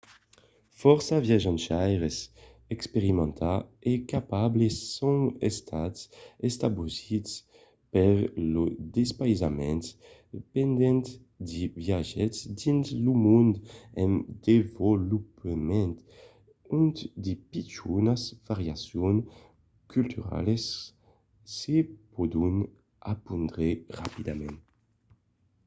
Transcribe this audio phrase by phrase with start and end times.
[0.79, 2.17] fòrça viatjaires
[2.75, 5.17] experimentats e capables son
[5.49, 5.99] estats
[6.47, 7.31] estabosits
[7.93, 8.11] per
[8.53, 8.63] lo
[8.95, 9.83] despaïsament
[10.53, 11.03] pendent
[11.49, 13.51] de viatges dins lo mond
[14.03, 14.11] en
[14.47, 15.95] desvolopament
[16.79, 19.25] ont de pichonas variacions
[19.91, 20.63] culturalas
[21.57, 21.75] se
[22.13, 22.55] pòdon
[23.13, 23.67] apondre
[23.99, 24.57] rapidament